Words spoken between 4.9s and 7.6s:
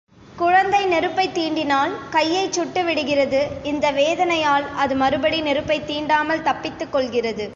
மறுபடி நெருப்பைத் தீண்டாமல் தப்பித்துக் கொள்கிறது.